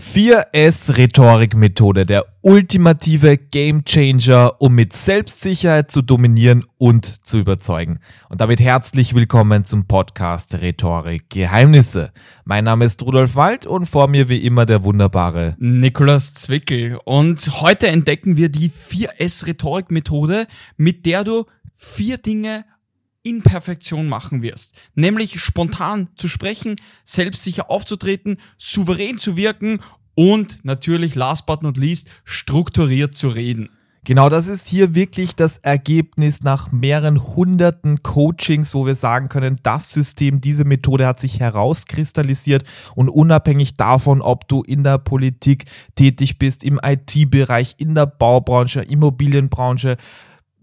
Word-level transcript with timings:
4S-Rhetorik-Methode, 0.00 2.06
der 2.06 2.24
ultimative 2.40 3.36
Gamechanger, 3.36 4.54
um 4.58 4.74
mit 4.74 4.94
Selbstsicherheit 4.94 5.90
zu 5.90 6.00
dominieren 6.00 6.64
und 6.78 7.26
zu 7.26 7.38
überzeugen. 7.38 8.00
Und 8.30 8.40
damit 8.40 8.60
herzlich 8.60 9.14
willkommen 9.14 9.66
zum 9.66 9.86
Podcast 9.86 10.54
Rhetorik 10.54 11.28
Geheimnisse. 11.28 12.12
Mein 12.44 12.64
Name 12.64 12.86
ist 12.86 13.02
Rudolf 13.02 13.36
Wald 13.36 13.66
und 13.66 13.84
vor 13.84 14.08
mir 14.08 14.30
wie 14.30 14.38
immer 14.38 14.64
der 14.64 14.84
wunderbare 14.84 15.54
Nikolas 15.58 16.32
Zwickel. 16.32 16.98
Und 17.04 17.60
heute 17.60 17.88
entdecken 17.88 18.38
wir 18.38 18.48
die 18.48 18.70
4S-Rhetorik-Methode, 18.70 20.46
mit 20.78 21.04
der 21.04 21.24
du 21.24 21.44
vier 21.74 22.16
Dinge 22.16 22.64
in 23.22 23.42
Perfektion 23.42 24.08
machen 24.08 24.42
wirst. 24.42 24.74
Nämlich 24.94 25.40
spontan 25.40 26.08
zu 26.16 26.28
sprechen, 26.28 26.76
selbstsicher 27.04 27.70
aufzutreten, 27.70 28.38
souverän 28.56 29.18
zu 29.18 29.36
wirken 29.36 29.80
und 30.14 30.64
natürlich, 30.64 31.14
last 31.14 31.46
but 31.46 31.62
not 31.62 31.76
least, 31.76 32.08
strukturiert 32.24 33.14
zu 33.14 33.28
reden. 33.28 33.70
Genau, 34.04 34.30
das 34.30 34.48
ist 34.48 34.66
hier 34.66 34.94
wirklich 34.94 35.36
das 35.36 35.58
Ergebnis 35.58 36.42
nach 36.42 36.72
mehreren 36.72 37.22
hunderten 37.36 38.02
Coachings, 38.02 38.74
wo 38.74 38.86
wir 38.86 38.94
sagen 38.94 39.28
können, 39.28 39.60
das 39.62 39.92
System, 39.92 40.40
diese 40.40 40.64
Methode 40.64 41.06
hat 41.06 41.20
sich 41.20 41.38
herauskristallisiert 41.38 42.64
und 42.94 43.10
unabhängig 43.10 43.74
davon, 43.74 44.22
ob 44.22 44.48
du 44.48 44.62
in 44.62 44.84
der 44.84 44.96
Politik 44.96 45.66
tätig 45.96 46.38
bist, 46.38 46.64
im 46.64 46.80
IT-Bereich, 46.82 47.74
in 47.76 47.94
der 47.94 48.06
Baubranche, 48.06 48.80
Immobilienbranche, 48.80 49.98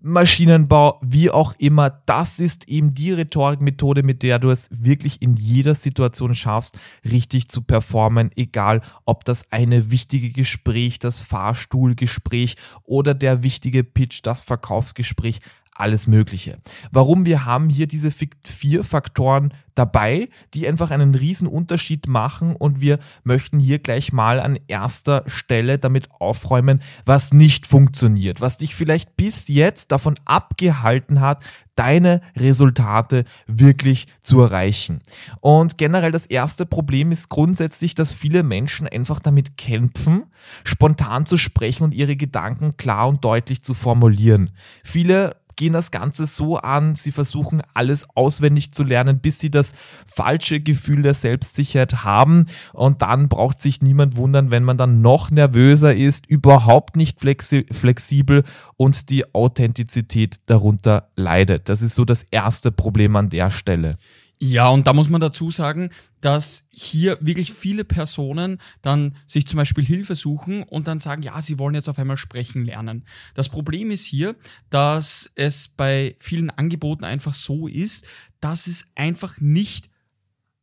Maschinenbau, 0.08 1.00
wie 1.02 1.30
auch 1.30 1.54
immer, 1.58 1.90
das 2.06 2.40
ist 2.40 2.70
eben 2.70 2.94
die 2.94 3.12
Rhetorikmethode, 3.12 4.04
mit 4.04 4.24
der 4.24 4.40
du 4.40 4.50
es 4.50 4.70
wirklich 4.72 5.22
in 5.22 5.36
jeder 5.36 5.76
Situation 5.76 6.34
schaffst, 6.34 6.80
richtig 7.04 7.50
zu 7.50 7.62
performen, 7.62 8.32
egal 8.36 8.82
ob 9.06 9.26
das 9.26 9.52
eine 9.52 9.92
wichtige 9.92 10.32
Gespräch, 10.32 11.00
das 11.00 11.20
Fahrstuhlgespräch 11.20 12.56
oder 12.84 13.14
der 13.14 13.44
wichtige 13.44 13.84
Pitch, 13.84 14.22
das 14.24 14.44
Verkaufsgespräch, 14.44 15.42
alles 15.80 16.08
Mögliche. 16.08 16.58
Warum? 16.92 17.26
Wir 17.26 17.46
haben 17.46 17.70
hier 17.70 17.88
diese 17.88 18.12
vier 18.12 18.84
Faktoren 18.84 19.54
dabei, 19.78 20.30
die 20.54 20.68
einfach 20.68 20.92
einen 20.92 21.14
riesen 21.14 21.48
Unterschied 21.48 22.08
machen 22.08 22.56
und 22.56 22.82
wir 22.82 23.00
möchten 23.24 23.60
hier 23.60 23.80
gleich 23.80 24.12
mal 24.12 24.40
an 24.40 24.58
erster 24.68 25.24
Stelle 25.28 25.78
damit 25.78 26.10
aufräumen, 26.20 26.82
was 27.06 27.34
nicht 27.34 27.68
funktioniert, 27.68 28.42
was 28.42 28.58
dich 28.58 28.76
vielleicht 28.76 29.16
bis 29.18 29.48
jetzt 29.48 29.92
davon 29.92 30.16
abgehalten 30.26 31.22
hat, 31.22 31.44
deine 31.76 32.22
Resultate 32.36 33.24
wirklich 33.46 34.08
zu 34.20 34.42
erreichen. 34.42 35.02
Und 35.42 35.78
generell 35.78 36.12
das 36.12 36.26
erste 36.26 36.66
Problem 36.66 37.12
ist 37.12 37.30
grundsätzlich, 37.30 37.94
dass 37.94 38.14
viele 38.14 38.42
Menschen 38.42 38.88
einfach 38.88 39.20
damit 39.20 39.58
kämpfen, 39.58 40.24
spontan 40.64 41.28
zu 41.28 41.38
sprechen 41.38 41.84
und 41.84 41.94
ihre 41.94 42.16
Gedanken 42.16 42.78
klar 42.78 43.08
und 43.08 43.24
deutlich 43.24 43.62
zu 43.62 43.76
formulieren. 43.76 44.50
Viele 44.84 45.36
gehen 45.58 45.74
das 45.74 45.92
Ganze 45.92 46.26
so 46.26 46.58
an, 46.58 46.96
sie 46.96 47.12
versuchen 47.12 47.62
alles 47.74 48.08
auswendig 48.16 48.72
zu 48.72 48.84
lernen, 48.84 49.20
bis 49.20 49.40
sie 49.40 49.52
das 49.52 49.74
falsche 50.08 50.62
Gefühl 50.62 51.02
der 51.02 51.14
Selbstsicherheit 51.14 52.06
haben 52.06 52.46
und 52.72 53.02
dann 53.02 53.28
braucht 53.28 53.62
sich 53.62 53.82
niemand 53.82 54.16
wundern, 54.16 54.52
wenn 54.52 54.64
man 54.64 54.78
dann 54.78 55.02
noch 55.02 55.30
nervöser 55.30 55.94
ist, 55.94 56.26
überhaupt 56.28 56.96
nicht 56.96 57.20
flexi 57.20 57.66
flexibel 57.72 58.44
und 58.78 59.10
die 59.10 59.34
Authentizität 59.34 60.40
darunter 60.46 61.10
leidet. 61.16 61.68
Das 61.68 61.82
ist 61.82 61.96
so 61.96 62.06
das 62.06 62.24
erste 62.24 62.72
Problem 62.72 63.16
an 63.16 63.30
der 63.30 63.52
Stelle. 63.52 63.98
Ja, 64.40 64.70
und 64.70 64.86
da 64.86 64.94
muss 64.94 65.10
man 65.10 65.20
dazu 65.20 65.50
sagen, 65.50 65.90
dass 66.22 66.68
hier 66.70 67.18
wirklich 67.22 67.54
viele 67.54 67.84
Personen 67.84 68.60
dann 68.84 69.16
sich 69.26 69.48
zum 69.48 69.58
Beispiel 69.58 69.84
Hilfe 69.84 70.16
suchen 70.16 70.62
und 70.62 70.88
dann 70.88 71.00
sagen, 71.00 71.24
ja, 71.24 71.42
sie 71.42 71.58
wollen 71.58 71.74
jetzt 71.74 71.90
auf 71.90 71.98
einmal 71.98 72.18
sprechen 72.18 72.64
lernen. 72.64 73.06
Das 73.34 73.50
Problem 73.50 73.90
ist 73.90 74.06
hier, 74.06 74.36
dass 74.70 75.32
es 75.34 75.68
bei 75.68 76.16
vielen 76.20 76.52
Angeboten 76.52 77.04
einfach 77.04 77.34
so 77.34 77.68
ist, 77.68 78.06
dass 78.40 78.68
es 78.68 78.92
einfach 78.96 79.42
nicht 79.42 79.90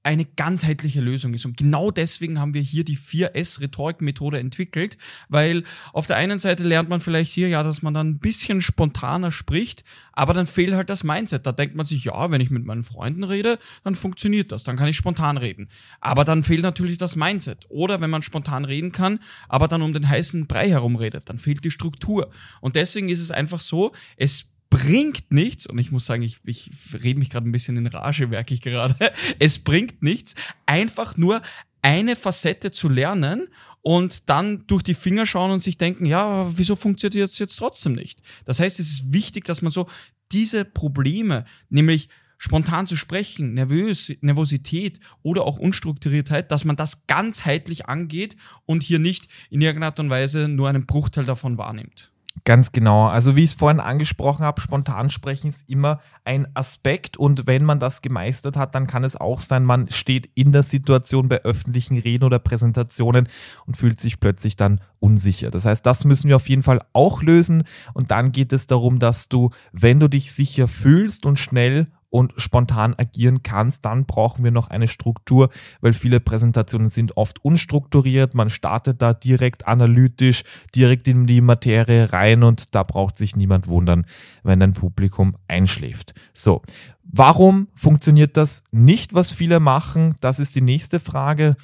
eine 0.05 0.27
ganzheitliche 0.27 1.01
Lösung 1.01 1.33
ist. 1.33 1.47
Und 1.47 1.57
genau 1.57 1.91
deswegen 1.91 2.39
haben 2.39 2.53
wir 2.53 2.61
hier 2.61 2.85
die 2.85 2.99
4S-Rhetorik-Methode 2.99 4.39
entwickelt, 4.39 4.99
weil 5.31 5.65
auf 5.95 6.07
der 6.07 6.17
einen 6.17 6.39
Seite 6.39 6.63
lernt 6.63 6.91
man 6.91 7.01
vielleicht 7.01 7.33
hier 7.33 7.49
ja, 7.49 7.63
dass 7.63 7.81
man 7.81 7.95
dann 7.95 8.11
ein 8.11 8.19
bisschen 8.19 8.61
spontaner 8.61 9.33
spricht, 9.33 9.83
aber 10.13 10.35
dann 10.35 10.47
fehlt 10.47 10.75
halt 10.75 10.91
das 10.91 11.05
Mindset. 11.05 11.47
Da 11.47 11.53
denkt 11.53 11.75
man 11.75 11.87
sich, 11.87 12.05
ja, 12.05 12.31
wenn 12.31 12.43
ich 12.43 12.51
mit 12.51 12.67
meinen 12.67 12.83
Freunden 12.83 13.25
rede, 13.25 13.59
dann 13.83 13.95
funktioniert 13.95 14.53
das, 14.53 14.63
dann 14.63 14.77
kann 14.77 14.89
ich 14.89 14.97
spontan 14.97 15.39
reden. 15.39 15.69
Aber 16.01 16.25
dann 16.25 16.43
fehlt 16.43 16.63
natürlich 16.63 16.99
das 16.99 17.17
Mindset. 17.17 17.65
Oder 17.71 18.03
wenn 18.03 18.11
man 18.11 18.23
spontan 18.23 18.67
reden 18.67 18.93
kann, 18.93 19.21
aber 19.49 19.69
dann 19.69 19.81
um 19.81 19.95
den 19.95 20.07
heißen 20.07 20.47
Brei 20.47 20.69
herum 20.69 20.97
redet, 20.97 21.31
dann 21.31 21.39
fehlt 21.39 21.65
die 21.65 21.71
Struktur. 21.71 22.31
Und 22.61 22.77
deswegen 22.77 23.09
ist 23.09 23.21
es 23.21 23.31
einfach 23.31 23.61
so, 23.61 23.93
es 24.19 24.51
bringt 24.75 25.33
nichts, 25.33 25.69
und 25.69 25.79
ich 25.79 25.93
muss 25.93 26.05
sagen, 26.05 26.23
ich, 26.23 26.39
ich 26.45 26.69
rede 26.93 27.21
mich 27.21 27.31
gerade 27.31 27.49
ein 27.49 27.53
bisschen 27.53 27.77
in 27.77 27.87
Rage, 27.87 28.27
merke 28.27 28.55
ich 28.55 28.61
gerade, 28.61 28.97
es 29.39 29.61
bringt 29.61 30.03
nichts, 30.03 30.35
einfach 30.67 31.17
nur 31.17 31.43
eine 31.81 32.17
Facette 32.17 32.73
zu 32.73 32.89
lernen 32.89 33.47
und 33.83 34.29
dann 34.29 34.67
durch 34.67 34.83
die 34.83 34.95
Finger 34.95 35.27
schauen 35.27 35.53
und 35.53 35.61
sich 35.61 35.79
denken, 35.79 36.07
ja, 36.07 36.51
wieso 36.57 36.75
funktioniert 36.75 37.31
das 37.31 37.39
jetzt 37.39 37.57
trotzdem 37.57 37.93
nicht? 37.93 38.21
Das 38.47 38.59
heißt, 38.59 38.81
es 38.81 38.91
ist 38.91 39.13
wichtig, 39.13 39.45
dass 39.45 39.63
man 39.63 39.71
so 39.71 39.89
diese 40.33 40.65
Probleme, 40.65 41.45
nämlich 41.69 42.09
spontan 42.37 42.89
zu 42.89 42.97
sprechen, 42.97 43.55
nervös, 43.55 44.13
Nervosität 44.23 44.99
oder 45.23 45.45
auch 45.45 45.59
Unstrukturiertheit, 45.59 46.51
dass 46.51 46.65
man 46.65 46.75
das 46.75 47.07
ganzheitlich 47.07 47.87
angeht 47.87 48.37
und 48.67 48.83
hier 48.83 48.99
nicht 48.99 49.29
in 49.51 49.61
irgendeiner 49.61 49.93
Art 49.93 50.01
und 50.01 50.11
Weise 50.11 50.49
nur 50.49 50.69
einen 50.69 50.85
Bruchteil 50.85 51.25
davon 51.25 51.59
wahrnimmt. 51.59 52.11
Ganz 52.47 52.73
genau. 52.73 53.07
Also 53.07 53.37
wie 53.37 53.43
ich 53.43 53.51
es 53.51 53.55
vorhin 53.55 53.81
angesprochen 53.81 54.45
habe, 54.45 54.61
spontan 54.61 55.09
sprechen 55.09 55.47
ist 55.47 55.69
immer 55.71 56.01
ein 56.25 56.47
Aspekt 56.53 57.17
und 57.17 57.47
wenn 57.47 57.65
man 57.65 57.81
das 57.81 58.03
gemeistert 58.03 58.59
hat, 58.59 58.75
dann 58.75 58.87
kann 58.87 59.03
es 59.03 59.17
auch 59.17 59.41
sein, 59.41 59.65
man 59.65 59.89
steht 59.89 60.29
in 60.35 60.53
der 60.53 60.63
Situation 60.63 61.29
bei 61.29 61.41
öffentlichen 61.43 61.97
Reden 61.97 62.25
oder 62.25 62.39
Präsentationen 62.39 63.29
und 63.65 63.79
fühlt 63.79 63.99
sich 63.99 64.21
plötzlich 64.21 64.57
dann 64.57 64.83
unsicher. 65.01 65.51
Das 65.51 65.65
heißt, 65.65 65.87
das 65.87 66.05
müssen 66.05 66.29
wir 66.29 66.37
auf 66.37 66.51
jeden 66.51 66.63
Fall 66.63 66.81
auch 66.93 67.23
lösen 67.23 67.65
und 67.95 68.11
dann 68.11 68.31
geht 68.31 68.53
es 68.53 68.67
darum, 68.67 68.99
dass 68.99 69.31
du, 69.31 69.49
wenn 69.73 69.99
du 69.99 70.09
dich 70.09 70.35
sicher 70.35 70.69
fühlst 70.69 71.25
und 71.25 71.39
schnell 71.39 71.87
und 72.15 72.33
spontan 72.37 72.95
agieren 72.97 73.43
kannst, 73.43 73.85
dann 73.85 74.05
brauchen 74.05 74.45
wir 74.45 74.53
noch 74.53 74.69
eine 74.69 74.87
Struktur, 74.87 75.51
weil 75.81 75.95
viele 75.95 76.21
Präsentationen 76.21 76.89
sind 76.89 77.17
oft 77.17 77.45
unstrukturiert. 77.45 78.37
Man 78.37 78.51
startet 78.51 79.03
da 79.03 79.15
direkt 79.15 79.67
analytisch, 79.67 80.45
direkt 80.77 81.09
in 81.09 81.27
die 81.27 81.41
Materie 81.41 82.13
rein 82.13 82.45
und 82.45 82.73
da 82.77 82.85
braucht 82.85 83.19
sich 83.19 83.35
niemand 83.35 83.67
wundern, 83.67 84.07
wenn 84.45 84.63
ein 84.63 84.75
Publikum 84.75 85.35
einschläft. 85.49 86.15
So. 86.33 86.63
Warum 87.03 87.67
funktioniert 87.75 88.37
das 88.37 88.63
nicht, 88.71 89.13
was 89.13 89.33
viele 89.33 89.59
machen? 89.59 90.15
Das 90.21 90.39
ist 90.39 90.55
die 90.55 90.61
nächste 90.61 91.01
Frage. 91.01 91.57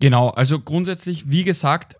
Genau, 0.00 0.30
also 0.30 0.60
grundsätzlich, 0.60 1.28
wie 1.28 1.44
gesagt, 1.44 1.98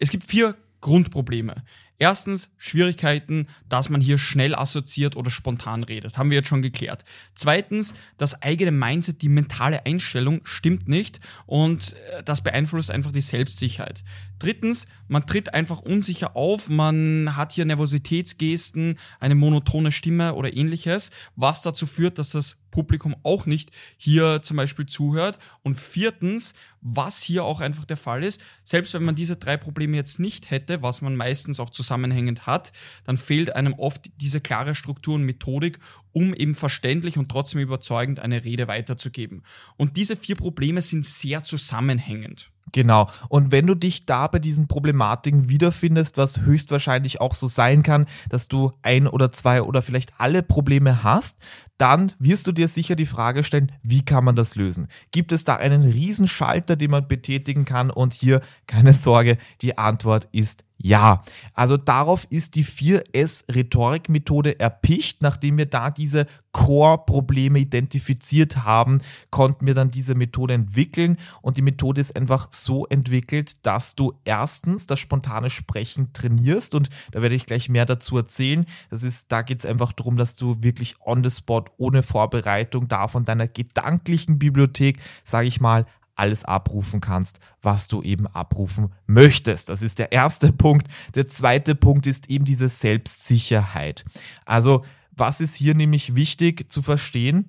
es 0.00 0.08
gibt 0.08 0.24
vier 0.24 0.54
Grundprobleme. 0.80 1.56
Erstens 2.00 2.50
Schwierigkeiten, 2.58 3.48
dass 3.68 3.88
man 3.88 4.00
hier 4.00 4.18
schnell 4.18 4.54
assoziiert 4.54 5.16
oder 5.16 5.32
spontan 5.32 5.82
redet. 5.82 6.16
Haben 6.16 6.30
wir 6.30 6.36
jetzt 6.36 6.48
schon 6.48 6.62
geklärt. 6.62 7.04
Zweitens, 7.34 7.92
das 8.18 8.40
eigene 8.40 8.70
Mindset, 8.70 9.20
die 9.20 9.28
mentale 9.28 9.84
Einstellung 9.84 10.40
stimmt 10.44 10.86
nicht 10.86 11.18
und 11.46 11.94
äh, 11.94 12.22
das 12.22 12.42
beeinflusst 12.42 12.92
einfach 12.92 13.10
die 13.10 13.20
Selbstsicherheit. 13.20 14.04
Drittens, 14.38 14.86
man 15.08 15.26
tritt 15.26 15.54
einfach 15.54 15.80
unsicher 15.80 16.36
auf, 16.36 16.68
man 16.68 17.34
hat 17.34 17.52
hier 17.52 17.64
Nervositätsgesten, 17.64 18.96
eine 19.18 19.34
monotone 19.34 19.90
Stimme 19.90 20.34
oder 20.34 20.56
ähnliches, 20.56 21.10
was 21.34 21.62
dazu 21.62 21.86
führt, 21.86 22.20
dass 22.20 22.30
das 22.30 22.58
Publikum 22.70 23.16
auch 23.22 23.46
nicht 23.46 23.70
hier 23.96 24.40
zum 24.42 24.56
Beispiel 24.56 24.86
zuhört. 24.86 25.38
Und 25.62 25.74
viertens, 25.76 26.54
was 26.80 27.22
hier 27.22 27.44
auch 27.44 27.60
einfach 27.60 27.84
der 27.84 27.96
Fall 27.96 28.22
ist, 28.22 28.40
selbst 28.64 28.94
wenn 28.94 29.04
man 29.04 29.14
diese 29.14 29.36
drei 29.36 29.56
Probleme 29.56 29.96
jetzt 29.96 30.20
nicht 30.20 30.50
hätte, 30.50 30.82
was 30.82 31.02
man 31.02 31.16
meistens 31.16 31.60
auch 31.60 31.70
zusammenhängend 31.70 32.46
hat, 32.46 32.72
dann 33.04 33.16
fehlt 33.16 33.54
einem 33.54 33.74
oft 33.74 34.10
diese 34.20 34.40
klare 34.40 34.74
Struktur 34.74 35.14
und 35.14 35.24
Methodik, 35.24 35.78
um 36.12 36.34
eben 36.34 36.54
verständlich 36.54 37.18
und 37.18 37.30
trotzdem 37.30 37.60
überzeugend 37.60 38.20
eine 38.20 38.44
Rede 38.44 38.68
weiterzugeben. 38.68 39.42
Und 39.76 39.96
diese 39.96 40.16
vier 40.16 40.36
Probleme 40.36 40.82
sind 40.82 41.04
sehr 41.04 41.44
zusammenhängend. 41.44 42.50
Genau. 42.72 43.08
Und 43.28 43.52
wenn 43.52 43.66
du 43.66 43.74
dich 43.74 44.06
da 44.06 44.26
bei 44.26 44.38
diesen 44.38 44.68
Problematiken 44.68 45.48
wiederfindest, 45.48 46.16
was 46.16 46.40
höchstwahrscheinlich 46.40 47.20
auch 47.20 47.34
so 47.34 47.46
sein 47.46 47.82
kann, 47.82 48.06
dass 48.28 48.48
du 48.48 48.72
ein 48.82 49.06
oder 49.06 49.32
zwei 49.32 49.62
oder 49.62 49.82
vielleicht 49.82 50.12
alle 50.18 50.42
Probleme 50.42 51.02
hast, 51.02 51.38
dann 51.78 52.12
wirst 52.18 52.46
du 52.46 52.52
dir 52.52 52.68
sicher 52.68 52.96
die 52.96 53.06
Frage 53.06 53.44
stellen, 53.44 53.72
wie 53.82 54.04
kann 54.04 54.24
man 54.24 54.34
das 54.34 54.56
lösen? 54.56 54.88
Gibt 55.12 55.32
es 55.32 55.44
da 55.44 55.56
einen 55.56 55.82
Riesenschalter, 55.82 56.76
den 56.76 56.90
man 56.90 57.06
betätigen 57.06 57.64
kann? 57.64 57.90
Und 57.90 58.12
hier 58.12 58.40
keine 58.66 58.92
Sorge, 58.92 59.38
die 59.62 59.78
Antwort 59.78 60.28
ist 60.32 60.64
Ja, 60.80 61.22
also 61.54 61.76
darauf 61.76 62.24
ist 62.30 62.54
die 62.54 62.64
4S-Rhetorik-Methode 62.64 64.60
erpicht. 64.60 65.22
Nachdem 65.22 65.58
wir 65.58 65.66
da 65.66 65.90
diese 65.90 66.26
Core-Probleme 66.52 67.58
identifiziert 67.58 68.64
haben, 68.64 69.00
konnten 69.30 69.66
wir 69.66 69.74
dann 69.74 69.90
diese 69.90 70.14
Methode 70.14 70.54
entwickeln. 70.54 71.18
Und 71.42 71.56
die 71.56 71.62
Methode 71.62 72.00
ist 72.00 72.14
einfach 72.14 72.46
so 72.52 72.86
entwickelt, 72.86 73.66
dass 73.66 73.96
du 73.96 74.14
erstens 74.24 74.86
das 74.86 75.00
spontane 75.00 75.50
Sprechen 75.50 76.12
trainierst. 76.12 76.76
Und 76.76 76.90
da 77.10 77.22
werde 77.22 77.34
ich 77.34 77.46
gleich 77.46 77.68
mehr 77.68 77.84
dazu 77.84 78.16
erzählen. 78.16 78.64
Das 78.88 79.02
ist, 79.02 79.32
da 79.32 79.42
geht 79.42 79.58
es 79.58 79.66
einfach 79.66 79.92
darum, 79.92 80.16
dass 80.16 80.36
du 80.36 80.62
wirklich 80.62 80.94
on 81.04 81.24
the 81.24 81.30
spot, 81.30 81.64
ohne 81.76 82.04
Vorbereitung, 82.04 82.86
da 82.86 83.08
von 83.08 83.24
deiner 83.24 83.48
gedanklichen 83.48 84.38
Bibliothek, 84.38 85.00
sage 85.24 85.48
ich 85.48 85.60
mal, 85.60 85.86
alles 86.18 86.44
abrufen 86.44 87.00
kannst, 87.00 87.40
was 87.62 87.88
du 87.88 88.02
eben 88.02 88.26
abrufen 88.26 88.92
möchtest. 89.06 89.68
Das 89.68 89.82
ist 89.82 89.98
der 89.98 90.12
erste 90.12 90.52
Punkt. 90.52 90.88
Der 91.14 91.28
zweite 91.28 91.74
Punkt 91.74 92.06
ist 92.06 92.30
eben 92.30 92.44
diese 92.44 92.68
Selbstsicherheit. 92.68 94.04
Also 94.44 94.84
was 95.18 95.40
ist 95.40 95.56
hier 95.56 95.74
nämlich 95.74 96.14
wichtig 96.14 96.70
zu 96.70 96.80
verstehen? 96.80 97.48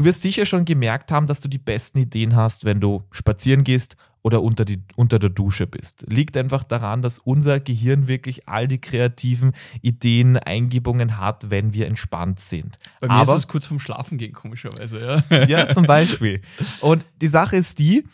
Du 0.00 0.06
wirst 0.06 0.22
sicher 0.22 0.46
schon 0.46 0.64
gemerkt 0.64 1.12
haben, 1.12 1.26
dass 1.26 1.40
du 1.40 1.48
die 1.48 1.58
besten 1.58 1.98
Ideen 1.98 2.34
hast, 2.34 2.64
wenn 2.64 2.80
du 2.80 3.02
spazieren 3.10 3.64
gehst 3.64 3.96
oder 4.22 4.40
unter, 4.40 4.64
die, 4.64 4.82
unter 4.96 5.18
der 5.18 5.28
Dusche 5.28 5.66
bist. 5.66 6.06
Liegt 6.08 6.38
einfach 6.38 6.64
daran, 6.64 7.02
dass 7.02 7.18
unser 7.18 7.60
Gehirn 7.60 8.08
wirklich 8.08 8.48
all 8.48 8.66
die 8.66 8.80
kreativen 8.80 9.52
Ideen, 9.82 10.38
Eingebungen 10.38 11.18
hat, 11.18 11.50
wenn 11.50 11.74
wir 11.74 11.86
entspannt 11.86 12.40
sind. 12.40 12.78
Bei 13.02 13.08
mir 13.08 13.12
Aber, 13.12 13.32
ist 13.34 13.40
es 13.40 13.48
kurz 13.48 13.66
vorm 13.66 13.78
Schlafen 13.78 14.16
gehen, 14.16 14.32
komischerweise. 14.32 15.22
Ja. 15.30 15.44
ja, 15.44 15.70
zum 15.70 15.84
Beispiel. 15.84 16.40
Und 16.80 17.04
die 17.20 17.28
Sache 17.28 17.56
ist 17.56 17.78
die, 17.78 18.04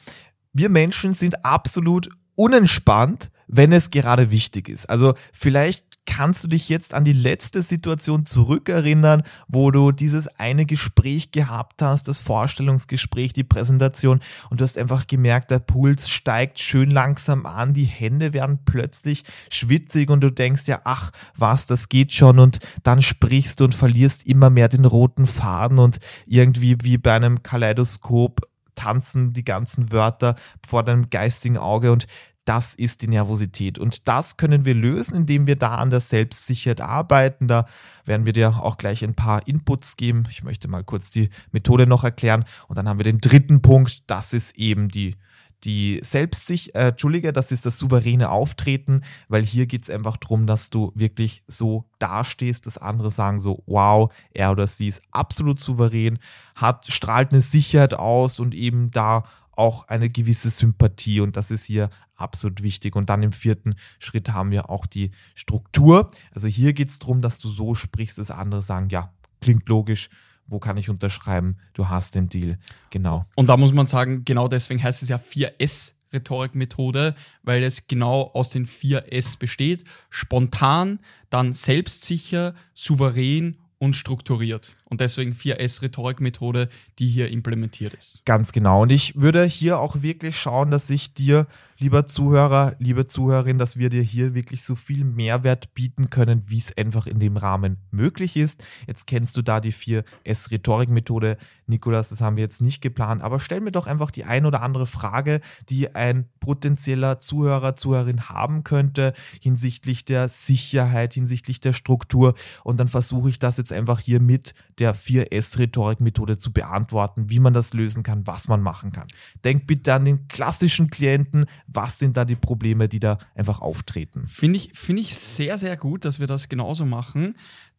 wir 0.53 0.71
Menschen 0.71 1.13
sind 1.13 1.45
absolut 1.45 2.11
unentspannt, 2.35 3.31
wenn 3.47 3.71
es 3.71 3.93
gerade 3.93 4.33
wichtig 4.33 4.69
ist. 4.69 4.91
Also 4.91 5.15
vielleicht 5.33 5.86
kannst 6.07 6.45
du 6.45 6.49
dich 6.49 6.69
jetzt 6.69 6.95
an 6.95 7.05
die 7.05 7.13
letzte 7.13 7.63
Situation 7.63 8.25
zurückerinnern, 8.25 9.23
wo 9.49 9.71
du 9.71 9.93
dieses 9.93 10.29
eine 10.39 10.65
Gespräch 10.65 11.33
gehabt 11.33 11.83
hast, 11.83 12.09
das 12.09 12.21
Vorstellungsgespräch, 12.21 13.33
die 13.33 13.45
Präsentation 13.45 14.21
und 14.49 14.61
du 14.61 14.65
hast 14.65 14.79
einfach 14.79 15.07
gemerkt, 15.07 15.51
der 15.51 15.59
Puls 15.59 16.09
steigt 16.09 16.59
schön 16.59 16.91
langsam 16.91 17.45
an, 17.45 17.75
die 17.75 17.85
Hände 17.85 18.33
werden 18.33 18.61
plötzlich 18.65 19.25
schwitzig 19.51 20.11
und 20.11 20.21
du 20.21 20.31
denkst 20.31 20.67
ja, 20.67 20.81
ach 20.85 21.11
was, 21.37 21.67
das 21.67 21.89
geht 21.89 22.13
schon 22.13 22.39
und 22.39 22.61
dann 22.83 23.03
sprichst 23.03 23.61
du 23.61 23.65
und 23.65 23.75
verlierst 23.75 24.27
immer 24.27 24.51
mehr 24.51 24.69
den 24.69 24.85
roten 24.85 25.27
Faden 25.27 25.79
und 25.79 25.99
irgendwie 26.27 26.77
wie 26.83 26.99
bei 26.99 27.15
einem 27.15 27.43
Kaleidoskop 27.43 28.41
tanzen 28.77 29.33
die 29.33 29.45
ganzen 29.45 29.91
Wörter 29.91 30.37
vor 30.67 30.85
deinem 30.85 31.11
geistigen 31.11 31.59
Auge 31.59 31.91
und 31.91 32.07
das 32.47 32.75
ist 32.75 33.03
die 33.03 33.09
Nervosität. 33.09 33.79
Und 33.79 34.09
das 34.09 34.37
können 34.37 34.65
wir 34.65 34.75
lösen, 34.75 35.17
indem 35.17 35.47
wir 35.47 35.57
da 35.57 35.75
an 35.75 35.91
der 35.91 36.01
Selbstsicherheit 36.01 36.81
arbeiten. 36.81 37.49
Da 37.49 37.67
werden 38.05 38.25
wir 38.25 38.33
dir 38.33 38.63
auch 38.63 38.79
gleich 38.79 39.05
ein 39.05 39.15
paar 39.15 39.47
Inputs 39.47 39.97
geben. 39.97 40.25
Ich 40.31 40.43
möchte 40.43 40.69
mal 40.69 40.85
kurz 40.85 41.11
die 41.11 41.29
Methode 41.53 41.87
noch 41.87 42.05
erklären. 42.05 42.45
Und 42.69 42.79
dann 42.79 42.89
haben 42.89 42.99
wir 42.99 43.05
den 43.05 43.21
dritten 43.21 43.63
Punkt. 43.63 44.09
Das 44.09 44.33
ist 44.33 44.57
eben 44.57 44.89
die 44.89 45.17
die 45.65 46.01
Selbstsicht, 46.03 46.75
äh, 46.75 46.89
Entschuldige, 46.89 47.33
das 47.33 47.51
ist 47.51 47.67
das 47.67 47.79
souveräne 47.79 48.31
Auftreten, 48.31 49.03
weil 49.29 49.43
hier 49.43 49.67
geht 49.67 49.83
es 49.83 49.91
einfach 49.91 50.17
darum, 50.17 50.47
dass 50.47 50.71
du 50.71 50.93
wirklich 50.95 51.43
so 51.49 51.87
dastehst, 51.99 52.67
dass 52.67 52.79
andere 52.79 53.11
sagen 53.11 53.41
so, 53.41 53.63
wow, 53.67 54.13
er 54.33 54.53
oder 54.53 54.67
sie 54.67 54.89
ist 54.89 55.03
absolut 55.11 55.59
souverän, 55.59 56.19
hat, 56.55 56.87
strahlt 56.89 57.33
eine 57.33 57.41
Sicherheit 57.41 57.95
aus 57.95 58.39
und 58.39 58.55
eben 58.55 58.91
da 58.91 59.25
auch 59.57 59.89
eine 59.89 60.09
gewisse 60.09 60.51
Sympathie 60.51 61.21
und 61.21 61.37
das 61.37 61.51
ist 61.51 61.65
hier 61.65 61.91
absolut 62.15 62.63
wichtig. 62.63 62.97
Und 62.97 63.11
dann 63.11 63.23
im 63.23 63.33
vierten 63.33 63.75
Schritt 63.99 64.31
haben 64.31 64.51
wir 64.51 64.71
auch 64.71 64.87
die 64.87 65.11
Struktur. 65.35 66.11
Also 66.33 66.49
hier 66.49 66.73
geht 66.73 66.89
es 66.89 66.99
darum, 66.99 67.23
dass 67.23 67.39
du 67.39 67.49
so 67.49 67.75
sprichst, 67.75 68.19
dass 68.19 68.31
andere 68.31 68.63
sagen, 68.63 68.89
ja, 68.91 69.13
klingt 69.41 69.69
logisch, 69.69 70.11
wo 70.47 70.59
kann 70.59 70.77
ich 70.77 70.89
unterschreiben, 70.89 71.57
du 71.75 71.89
hast 71.89 72.15
den 72.15 72.29
Deal. 72.29 72.59
Genau. 72.91 73.27
Und 73.35 73.49
da 73.49 73.57
muss 73.57 73.73
man 73.73 73.87
sagen, 73.87 74.25
genau 74.25 74.49
deswegen 74.49 74.83
heißt 74.83 75.03
es 75.03 75.09
ja 75.09 75.17
4S. 75.17 75.93
Rhetorikmethode, 76.13 77.17
weil 77.43 77.65
es 77.65 77.89
genau 77.89 78.31
aus 78.33 78.51
den 78.51 78.67
4S 78.67 79.39
besteht. 79.39 79.85
Spontan, 80.09 81.01
dann 81.31 81.53
selbstsicher, 81.53 82.55
souverän 82.75 83.59
und 83.79 83.95
strukturiert. 83.95 84.75
Und 84.85 85.01
deswegen 85.01 85.33
4S-Rhetorikmethode, 85.33 86.69
die 86.99 87.09
hier 87.09 87.29
implementiert 87.29 87.95
ist. 87.95 88.25
Ganz 88.25 88.53
genau. 88.53 88.83
Und 88.83 88.93
ich 88.93 89.17
würde 89.17 89.45
hier 89.45 89.79
auch 89.79 90.03
wirklich 90.03 90.39
schauen, 90.39 90.71
dass 90.71 90.89
ich 90.91 91.13
dir, 91.13 91.47
lieber 91.79 92.07
Zuhörer, 92.07 92.75
liebe 92.79 93.07
Zuhörerin, 93.07 93.59
dass 93.59 93.77
wir 93.77 93.91
dir 93.91 94.03
hier 94.03 94.35
wirklich 94.35 94.63
so 94.63 94.75
viel 94.75 95.05
Mehrwert 95.05 95.75
bieten 95.75 96.11
können, 96.11 96.43
wie 96.47 96.59
es 96.59 96.77
einfach 96.77 97.07
in 97.07 97.21
dem 97.21 97.37
Rahmen 97.37 97.79
möglich 97.91 98.37
ist. 98.37 98.65
Jetzt 98.87 99.07
kennst 99.07 99.37
du 99.37 99.43
da 99.43 99.61
die 99.61 99.73
4S-Rhetorik-Methode. 99.73 101.37
Nikolas, 101.67 102.11
das 102.11 102.21
haben 102.21 102.37
wir 102.37 102.45
jetzt 102.45 102.63
nicht 102.63 102.81
geplant, 102.81 103.23
aber 103.23 103.41
stell 103.41 103.61
mir 103.61 103.73
doch 103.73 103.87
einfach 103.87 104.11
die 104.11 104.25
ein 104.25 104.47
oder 104.47 104.63
andere 104.63 104.87
Frage, 104.87 105.41
die 105.69 105.95
ein 105.95 106.29
potenzieller 106.41 107.19
Zuhörer, 107.19 107.77
Zuhörerin 107.77 108.29
haben 108.29 108.65
könnte 108.65 109.13
hinsichtlich 109.41 110.05
der 110.05 110.29
Sicherheit, 110.29 111.15
hinsichtlich 111.15 111.61
der 111.61 111.73
Struktur. 111.73 112.35
Und 112.63 112.79
dann 112.79 112.89
versuche 112.89 113.29
ich 113.29 113.39
das 113.39 113.57
jetzt 113.57 113.73
einfach 113.73 114.01
hier 114.01 114.21
mit 114.21 114.55
der 114.79 114.95
4S-Rhetorik-Methode 114.95 116.37
zu 116.37 116.53
beantworten, 116.53 117.29
wie 117.29 117.41
man 117.41 117.53
das 117.53 117.75
lösen 117.75 118.03
kann, 118.03 118.27
was 118.27 118.49
man 118.49 118.63
machen 118.63 118.93
kann. 118.93 119.09
Denk 119.45 119.67
bitte 119.67 119.93
an 119.95 120.05
den 120.05 120.29
klassischen 120.29 120.89
Klienten. 120.91 121.47
Was 121.69 121.99
sind 121.99 122.17
da 122.17 122.25
die 122.25 122.37
Probleme, 122.37 122.89
die 122.89 123.01
da 123.01 123.19
einfach 123.35 123.61
auftreten? 123.61 124.27
Finde 124.27 124.57
ich, 124.59 124.71
find 124.75 125.01
ich 125.01 125.17
sehr, 125.17 125.59
sehr 125.59 125.77
gut, 125.77 126.05
dass 126.05 126.21
wir 126.21 126.27
das 126.27 126.49
genauso 126.49 126.87
machen. 126.87 127.37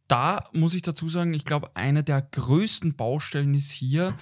Da 0.08 0.46
muss 0.54 0.74
ich 0.74 0.82
dazu 0.82 1.10
sagen, 1.10 1.34
ich 1.34 1.46
glaube, 1.46 1.76
eine 1.76 2.04
der 2.04 2.22
größten 2.22 2.96
Baustellen 2.96 3.54
ist 3.54 3.72
hier, 3.72 4.16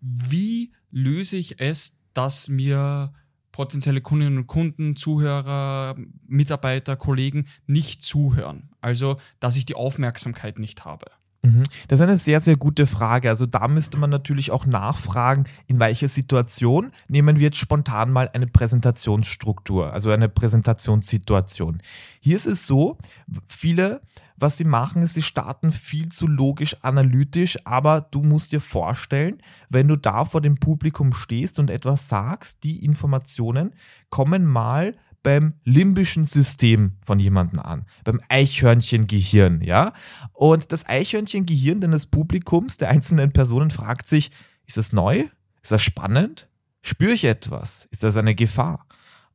wie 0.00 0.72
löse 0.90 1.36
ich 1.36 1.60
es, 1.60 1.98
dass 2.12 2.48
mir 2.48 3.12
potenzielle 3.52 4.00
Kundinnen 4.00 4.38
und 4.38 4.46
Kunden, 4.46 4.96
Zuhörer, 4.96 5.96
Mitarbeiter, 6.26 6.96
Kollegen 6.96 7.46
nicht 7.66 8.02
zuhören. 8.02 8.70
Also, 8.80 9.18
dass 9.38 9.56
ich 9.56 9.66
die 9.66 9.74
Aufmerksamkeit 9.74 10.58
nicht 10.58 10.84
habe. 10.84 11.06
Mhm. 11.42 11.62
Das 11.88 11.98
ist 11.98 12.02
eine 12.02 12.18
sehr, 12.18 12.40
sehr 12.40 12.56
gute 12.56 12.86
Frage. 12.86 13.30
Also 13.30 13.46
da 13.46 13.66
müsste 13.66 13.96
man 13.96 14.10
natürlich 14.10 14.50
auch 14.50 14.66
nachfragen, 14.66 15.44
in 15.66 15.80
welcher 15.80 16.08
Situation 16.08 16.90
nehmen 17.08 17.36
wir 17.36 17.44
jetzt 17.44 17.56
spontan 17.56 18.10
mal 18.10 18.28
eine 18.32 18.46
Präsentationsstruktur, 18.46 19.92
also 19.92 20.10
eine 20.10 20.28
Präsentationssituation. 20.28 21.82
Hier 22.20 22.36
ist 22.36 22.46
es 22.46 22.66
so, 22.66 22.98
viele, 23.46 24.02
was 24.36 24.58
sie 24.58 24.64
machen, 24.64 25.02
ist, 25.02 25.14
sie 25.14 25.22
starten 25.22 25.72
viel 25.72 26.10
zu 26.10 26.26
logisch 26.26 26.76
analytisch, 26.82 27.58
aber 27.64 28.02
du 28.02 28.22
musst 28.22 28.52
dir 28.52 28.60
vorstellen, 28.60 29.38
wenn 29.70 29.88
du 29.88 29.96
da 29.96 30.26
vor 30.26 30.42
dem 30.42 30.58
Publikum 30.58 31.14
stehst 31.14 31.58
und 31.58 31.70
etwas 31.70 32.08
sagst, 32.08 32.64
die 32.64 32.84
Informationen 32.84 33.72
kommen 34.10 34.44
mal 34.44 34.94
beim 35.22 35.54
limbischen 35.64 36.24
System 36.24 36.96
von 37.04 37.18
jemandem 37.18 37.60
an, 37.60 37.86
beim 38.04 38.20
Eichhörnchengehirn, 38.28 39.62
ja? 39.62 39.92
Und 40.32 40.72
das 40.72 40.88
Eichhörnchengehirn 40.88 41.80
deines 41.80 42.06
Publikums, 42.06 42.76
der 42.78 42.88
einzelnen 42.88 43.32
Personen 43.32 43.70
fragt 43.70 44.08
sich, 44.08 44.30
ist 44.66 44.76
das 44.76 44.92
neu? 44.92 45.24
Ist 45.62 45.72
das 45.72 45.82
spannend? 45.82 46.48
Spüre 46.82 47.12
ich 47.12 47.24
etwas? 47.24 47.86
Ist 47.90 48.02
das 48.02 48.16
eine 48.16 48.34
Gefahr? 48.34 48.86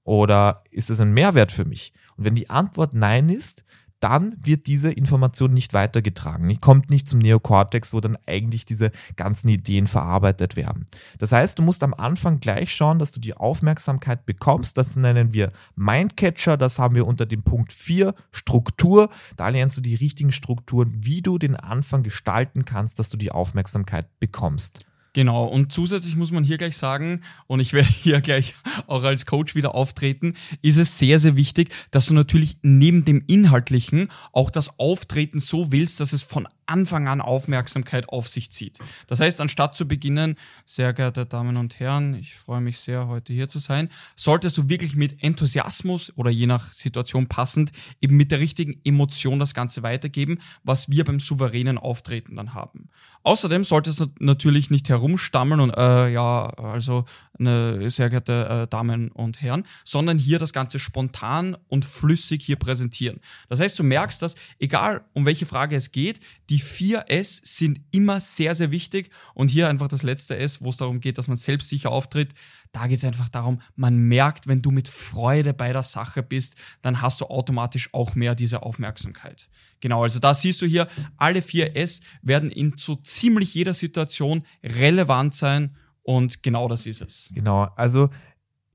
Oder 0.03 0.63
ist 0.71 0.89
das 0.89 1.00
ein 1.00 1.13
Mehrwert 1.13 1.51
für 1.51 1.65
mich? 1.65 1.93
Und 2.15 2.25
wenn 2.25 2.36
die 2.36 2.50
Antwort 2.50 2.93
nein 2.93 3.29
ist, 3.29 3.63
dann 4.05 4.35
wird 4.38 4.67
diese 4.67 4.91
Information 4.91 5.51
nicht 5.51 5.74
weitergetragen. 5.74 6.47
Die 6.47 6.57
kommt 6.57 6.91
nicht 6.91 7.09
zum 7.09 7.17
Neokortex, 7.17 7.91
wo 7.91 8.01
dann 8.01 8.19
eigentlich 8.27 8.63
diese 8.63 8.91
ganzen 9.15 9.47
Ideen 9.47 9.88
verarbeitet 9.88 10.55
werden. 10.55 10.85
Das 11.17 11.31
heißt, 11.31 11.57
du 11.57 11.63
musst 11.63 11.81
am 11.81 11.95
Anfang 11.95 12.39
gleich 12.39 12.71
schauen, 12.71 13.00
dass 13.00 13.12
du 13.12 13.19
die 13.19 13.33
Aufmerksamkeit 13.33 14.27
bekommst. 14.27 14.77
Das 14.77 14.95
nennen 14.95 15.33
wir 15.33 15.51
Mindcatcher. 15.75 16.55
Das 16.55 16.77
haben 16.77 16.93
wir 16.93 17.07
unter 17.07 17.25
dem 17.25 17.41
Punkt 17.41 17.74
4 17.74 18.13
Struktur. 18.31 19.09
Da 19.38 19.50
lernst 19.50 19.75
du 19.77 19.81
die 19.81 19.95
richtigen 19.95 20.31
Strukturen, 20.31 20.93
wie 21.00 21.24
du 21.24 21.39
den 21.39 21.55
Anfang 21.55 22.03
gestalten 22.03 22.63
kannst, 22.63 23.00
dass 23.00 23.09
du 23.09 23.17
die 23.17 23.31
Aufmerksamkeit 23.31 24.07
bekommst. 24.19 24.85
Genau, 25.15 25.45
und 25.45 25.72
zusätzlich 25.72 26.17
muss 26.17 26.31
man 26.31 26.43
hier 26.43 26.57
gleich 26.57 26.75
sagen, 26.75 27.22
und 27.48 27.62
ich 27.62 27.72
werde 27.72 27.88
hier 28.01 28.19
gleich 28.19 28.53
auch 28.86 29.03
als 29.03 29.25
Coach 29.25 29.55
wieder 29.55 29.74
auftreten, 29.74 30.34
ist 30.62 30.75
es 30.75 31.00
sehr, 31.00 31.22
sehr 31.22 31.38
wichtig, 31.38 31.74
dass 31.89 32.07
du 32.07 32.13
natürlich 32.13 32.57
neben 32.63 33.05
dem 33.05 33.24
Inhaltlichen 33.25 34.10
auch 34.34 34.50
das 34.50 34.77
Auftreten 34.77 35.39
so 35.39 35.72
willst, 35.72 36.01
dass 36.01 36.12
es 36.12 36.22
von 36.22 36.50
Anfang 36.65 37.07
an 37.07 37.22
Aufmerksamkeit 37.22 38.10
auf 38.10 38.27
sich 38.27 38.51
zieht. 38.51 38.79
Das 39.07 39.22
heißt, 39.22 39.39
anstatt 39.39 39.74
zu 39.74 39.88
beginnen, 39.88 40.36
sehr 40.65 40.91
geehrte 40.91 41.25
Damen 41.25 41.55
und 41.55 41.79
Herren, 41.79 42.15
ich 42.15 42.36
freue 42.36 42.60
mich 42.60 42.79
sehr, 42.79 43.07
heute 43.07 43.31
hier 43.31 43.48
zu 43.48 43.60
sein, 43.60 43.89
solltest 44.17 44.57
du 44.57 44.67
wirklich 44.67 44.98
mit 44.98 45.24
Enthusiasmus 45.24 46.12
oder 46.17 46.29
je 46.29 46.45
nach 46.45 46.74
Situation 46.74 47.27
passend 47.27 47.72
eben 48.01 48.17
mit 48.17 48.31
der 48.31 48.41
richtigen 48.41 48.81
Emotion 48.84 49.39
das 49.39 49.53
Ganze 49.53 49.81
weitergeben, 49.81 50.39
was 50.65 50.89
wir 50.89 51.05
beim 51.05 51.22
souveränen 51.22 51.77
Auftreten 51.77 52.36
dann 52.36 52.53
haben. 52.53 52.85
Außerdem 53.25 53.63
solltest 53.63 53.99
du 53.99 54.05
natürlich 54.19 54.69
nicht 54.69 54.87
herumstammeln 54.87 55.59
und 55.59 55.71
äh, 55.71 56.09
ja, 56.09 56.45
also 56.45 57.05
eine 57.39 57.89
sehr 57.89 58.11
geehrte 58.11 58.65
äh, 58.65 58.67
Damen 58.67 59.09
und 59.09 59.41
Herren, 59.41 59.65
sondern 59.83 60.19
hier 60.19 60.37
das 60.37 60.53
Ganze 60.53 60.77
spontan 60.77 61.57
und 61.67 61.85
flüssig 61.85 62.43
hier 62.43 62.55
präsentieren. 62.55 63.19
Das 63.49 63.59
heißt, 63.59 63.79
du 63.79 63.83
merkst, 63.83 64.21
dass 64.21 64.35
egal 64.59 65.03
um 65.13 65.25
welche 65.25 65.47
Frage 65.47 65.75
es 65.75 65.91
geht, 65.91 66.19
die 66.51 66.59
vier 66.59 67.05
S 67.07 67.41
sind 67.43 67.81
immer 67.89 68.21
sehr, 68.21 68.53
sehr 68.53 68.69
wichtig 68.69 69.09
und 69.33 69.49
hier 69.49 69.69
einfach 69.69 69.87
das 69.87 70.03
letzte 70.03 70.37
S, 70.37 70.61
wo 70.61 70.69
es 70.69 70.77
darum 70.77 70.99
geht, 70.99 71.17
dass 71.17 71.27
man 71.27 71.37
selbstsicher 71.37 71.91
auftritt. 71.91 72.33
Da 72.75 72.88
geht 72.88 72.98
es 72.98 73.05
einfach 73.05 73.29
darum, 73.29 73.62
man 73.77 73.96
merkt, 73.96 74.48
wenn 74.48 74.62
du 74.62 74.70
mit 74.70 74.89
Freude 74.89 75.53
bei 75.53 75.72
der 75.72 75.84
Sache 75.84 76.22
bist, 76.22 76.58
dann 76.82 77.01
hast 77.01 77.22
du 77.22 77.25
automatisch 77.27 77.88
auch 77.94 78.15
mehr 78.15 78.36
diese 78.36 78.63
Aufmerksamkeit. 78.63 79.48
Genau, 79.79 80.03
also 80.03 80.20
da 80.20 80.36
siehst 80.36 80.62
du 80.62 80.65
hier, 80.65 80.89
alle 81.15 81.41
vier 81.41 81.77
S 81.77 82.01
werden 82.22 82.51
in 82.51 82.74
so 82.75 82.96
ziemlich 82.96 83.53
jeder 83.53 83.74
Situation 83.74 84.46
relevant 84.62 85.36
sein 85.36 85.77
und 86.03 86.44
genau 86.44 86.67
das 86.67 86.86
ist 86.86 87.01
es. 87.01 87.32
Genau, 87.34 87.70
also 87.77 88.10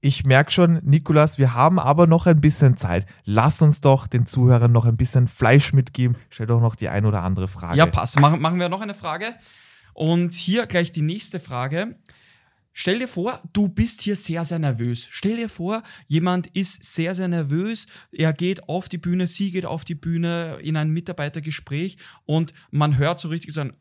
ich 0.01 0.25
merke 0.25 0.51
schon, 0.51 0.81
Nikolas, 0.83 1.37
wir 1.37 1.53
haben 1.53 1.79
aber 1.79 2.07
noch 2.07 2.25
ein 2.25 2.41
bisschen 2.41 2.79
Zeit. 2.79 3.05
Lass 3.27 3.61
uns 3.61 3.83
doch 3.83 4.07
den 4.07 4.25
Zuhörern 4.25 4.73
noch 4.73 4.87
ein 4.87 4.97
bisschen 4.97 5.29
Fleisch 5.29 5.75
mitgeben. 5.75 6.17
Stell 6.31 6.47
doch 6.47 6.63
noch 6.63 6.75
die 6.75 6.89
ein 6.89 7.05
oder 7.05 7.23
andere 7.23 7.49
Frage. 7.49 7.77
Ja, 7.77 7.85
passt. 7.85 8.19
Machen, 8.19 8.41
machen 8.41 8.59
wir 8.59 8.71
noch 8.71 8.81
eine 8.81 8.95
Frage. 8.95 9.35
Und 9.93 10.33
hier 10.33 10.67
gleich 10.67 10.91
die 10.91 11.03
nächste 11.03 11.39
Frage. 11.39 11.97
Stell 12.81 12.99
dir 12.99 13.09
vor, 13.09 13.43
du 13.53 13.69
bist 13.69 14.01
hier 14.01 14.17
sehr, 14.17 14.43
sehr 14.47 14.59
nervös. 14.59 15.07
Stell 15.11 15.37
dir 15.37 15.51
vor, 15.51 15.83
jemand 16.07 16.47
ist 16.47 16.83
sehr, 16.83 17.15
sehr 17.15 17.29
nervös. 17.29 17.87
Er 18.11 18.33
geht 18.33 18.71
auf 18.71 18.89
die 18.89 18.97
Bühne, 18.97 19.27
sie 19.27 19.51
geht 19.51 19.67
auf 19.67 19.85
die 19.85 19.95
Bühne 19.95 20.57
in 20.63 20.79
ein 20.79 20.89
Mitarbeitergespräch 20.89 21.99
und 22.25 22.55
man 22.71 22.97
hört 22.97 23.21
so 23.21 23.29
richtig 23.29 23.53
so 23.53 23.61
ein 23.61 23.77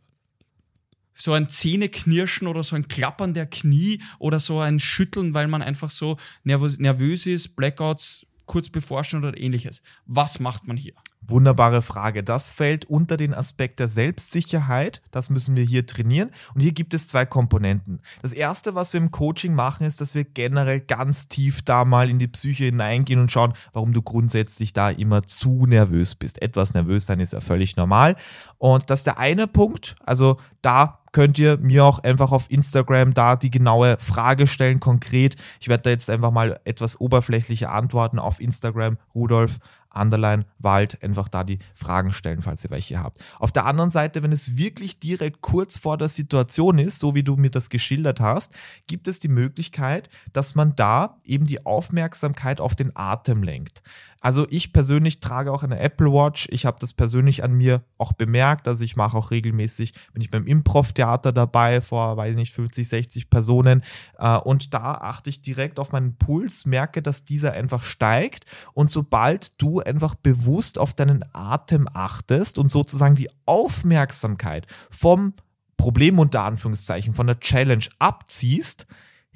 so 1.16 1.32
ein 1.32 1.48
Zähneknirschen 1.48 2.46
oder 2.46 2.62
so 2.62 2.76
ein 2.76 2.90
Klappern 2.90 3.34
der 3.34 3.46
Knie 3.46 4.02
oder 4.20 4.42
so 4.42 4.60
ein 4.60 4.80
Schütteln, 4.80 5.34
weil 5.34 5.48
man 5.48 5.62
einfach 5.62 5.92
so 5.92 6.18
nervös 6.44 7.26
ist, 7.26 7.56
Blackouts 7.56 8.26
kurz 8.50 8.70
bevorstehen 8.70 9.24
oder 9.24 9.40
ähnliches. 9.40 9.84
Was 10.08 10.40
macht 10.40 10.68
man 10.68 10.76
hier? 10.76 10.94
Wunderbare 11.22 11.84
Frage. 11.84 12.24
Das 12.24 12.52
fällt 12.52 12.86
unter 12.86 13.16
den 13.16 13.36
Aspekt 13.36 13.80
der 13.80 13.88
Selbstsicherheit. 13.88 15.02
Das 15.12 15.30
müssen 15.30 15.56
wir 15.56 15.64
hier 15.64 15.86
trainieren. 15.86 16.32
Und 16.56 16.62
hier 16.62 16.72
gibt 16.72 16.96
es 16.96 17.08
zwei 17.08 17.28
Komponenten. 17.28 18.02
Das 18.24 18.34
erste, 18.34 18.74
was 18.74 18.94
wir 18.94 19.00
im 19.00 19.12
Coaching 19.12 19.54
machen, 19.54 19.86
ist, 19.86 20.02
dass 20.02 20.16
wir 20.16 20.24
generell 20.24 20.80
ganz 20.80 21.28
tief 21.28 21.62
da 21.62 21.86
mal 21.86 22.10
in 22.10 22.18
die 22.18 22.28
Psyche 22.28 22.66
hineingehen 22.66 23.20
und 23.20 23.32
schauen, 23.32 23.54
warum 23.72 23.94
du 23.94 24.02
grundsätzlich 24.02 24.74
da 24.74 24.90
immer 24.90 25.24
zu 25.24 25.68
nervös 25.68 26.16
bist. 26.16 26.42
Etwas 26.42 26.74
nervös 26.74 27.06
sein 27.06 27.20
ist 27.20 27.34
ja 27.34 27.42
völlig 27.42 27.76
normal. 27.76 28.16
Und 28.58 28.90
das 28.90 29.02
ist 29.02 29.08
der 29.08 29.20
eine 29.20 29.46
Punkt. 29.46 29.96
Also 30.04 30.38
da 30.64 30.99
könnt 31.12 31.40
ihr 31.40 31.58
mir 31.58 31.86
auch 31.86 32.00
einfach 32.00 32.32
auf 32.32 32.50
Instagram 32.50 33.14
da 33.14 33.36
die 33.36 33.52
genaue 33.52 33.98
Frage 34.00 34.48
stellen, 34.48 34.80
konkret. 34.80 35.36
Ich 35.60 35.68
werde 35.68 35.84
da 35.84 35.90
jetzt 35.90 36.10
einfach 36.10 36.32
mal 36.32 36.60
etwas 36.64 37.00
oberflächliche 37.00 37.70
Antworten 37.70 38.20
auf 38.20 38.40
Instagram, 38.40 38.98
Rudolf 39.14 39.60
Underline 39.94 40.46
Wald, 40.60 41.02
einfach 41.04 41.28
da 41.28 41.44
die 41.44 41.60
Fragen 41.74 42.12
stellen, 42.12 42.42
falls 42.42 42.64
ihr 42.64 42.70
welche 42.70 43.00
habt. 43.02 43.20
Auf 43.40 43.52
der 43.52 43.66
anderen 43.66 43.90
Seite, 43.90 44.22
wenn 44.24 44.32
es 44.32 44.58
wirklich 44.58 45.00
direkt 45.00 45.42
kurz 45.42 45.78
vor 45.78 45.98
der 45.98 46.10
Situation 46.10 46.78
ist, 46.78 47.00
so 47.00 47.16
wie 47.16 47.24
du 47.24 47.36
mir 47.36 47.50
das 47.50 47.70
geschildert 47.70 48.20
hast, 48.20 48.54
gibt 48.88 49.08
es 49.08 49.20
die 49.20 49.28
Möglichkeit, 49.28 50.10
dass 50.34 50.56
man 50.56 50.76
da 50.76 51.18
eben 51.26 51.46
die 51.46 51.66
Aufmerksamkeit 51.66 52.62
auf 52.62 52.76
den 52.76 52.96
Atem 52.96 53.44
lenkt. 53.44 53.82
Also 54.22 54.46
ich 54.50 54.74
persönlich 54.74 55.20
trage 55.20 55.52
auch 55.52 55.64
eine 55.64 55.80
Apple 55.80 56.12
Watch. 56.12 56.48
Ich 56.52 56.66
habe 56.66 56.78
das 56.80 56.94
persönlich 56.94 57.44
an 57.44 57.54
mir 57.54 57.84
auch 57.98 58.14
bemerkt. 58.14 58.68
Also 58.68 58.84
ich 58.84 58.96
mache 58.96 59.18
auch 59.18 59.32
regelmäßig, 59.32 59.94
bin 60.14 60.22
ich 60.22 60.30
beim 60.30 60.46
Improv-Theater 60.46 61.32
dabei 61.32 61.82
vor, 61.82 62.18
weiß 62.18 62.36
nicht, 62.36 62.54
50, 62.54 62.88
60 62.88 63.30
Personen. 63.30 63.84
Äh, 64.18 64.38
und 64.38 64.74
da 64.74 64.96
achte 64.96 65.30
ich 65.30 65.42
direkt 65.42 65.80
auf 65.80 65.92
meinen 65.92 66.18
Puls, 66.18 66.66
merke, 66.66 67.02
dass 67.02 67.24
dieser 67.24 67.54
einfach 67.54 67.84
steigt. 67.84 68.46
Und 68.74 68.90
sobald 68.90 69.62
du 69.62 69.80
einfach 69.80 70.16
bewusst 70.16 70.78
auf 70.78 70.94
deinen 70.94 71.24
Atem 71.34 71.88
achtest 71.94 72.58
und 72.58 72.70
sozusagen 72.70 73.16
die 73.16 73.30
Aufmerksamkeit 73.46 74.68
vom 74.90 75.34
Problem 75.78 76.20
unter 76.20 76.44
Anführungszeichen, 76.44 77.14
von 77.14 77.28
der 77.28 77.40
Challenge 77.40 77.86
abziehst, 78.00 78.86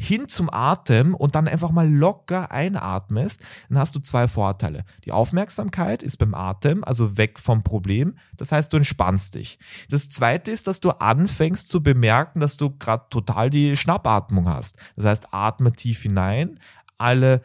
hin 0.03 0.27
zum 0.27 0.49
Atem 0.51 1.15
und 1.15 1.35
dann 1.35 1.47
einfach 1.47 1.71
mal 1.71 1.89
locker 1.89 2.51
einatmest, 2.51 3.41
dann 3.69 3.77
hast 3.77 3.95
du 3.95 3.99
zwei 3.99 4.27
Vorteile. 4.27 4.83
Die 5.05 5.11
Aufmerksamkeit 5.11 6.03
ist 6.03 6.17
beim 6.17 6.33
Atem, 6.33 6.83
also 6.83 7.17
weg 7.17 7.39
vom 7.39 7.63
Problem. 7.63 8.17
Das 8.37 8.51
heißt, 8.51 8.71
du 8.73 8.77
entspannst 8.77 9.35
dich. 9.35 9.59
Das 9.89 10.09
zweite 10.09 10.51
ist, 10.51 10.67
dass 10.67 10.81
du 10.81 10.91
anfängst 10.91 11.69
zu 11.69 11.81
bemerken, 11.81 12.39
dass 12.39 12.57
du 12.57 12.77
gerade 12.77 13.05
total 13.09 13.49
die 13.49 13.77
Schnappatmung 13.77 14.49
hast. 14.49 14.77
Das 14.95 15.05
heißt, 15.05 15.27
atme 15.31 15.71
tief 15.71 16.01
hinein, 16.01 16.59
alle 16.97 17.41